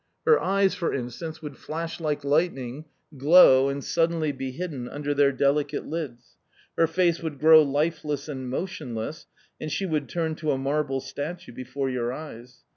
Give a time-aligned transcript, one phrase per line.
[0.25, 5.31] Her eyes, for instance, would flash like lightning, glow and suddenly be hidden under their
[5.31, 6.37] delicate lids;
[6.75, 9.27] her face would grow life less and motionless,
[9.59, 12.63] and she would turn to a marble statue before your eyes.